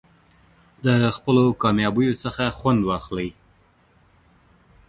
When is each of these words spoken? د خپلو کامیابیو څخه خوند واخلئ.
د 0.85 0.87
خپلو 1.17 1.43
کامیابیو 1.63 2.19
څخه 2.23 2.43
خوند 2.57 2.81
واخلئ. 2.89 3.29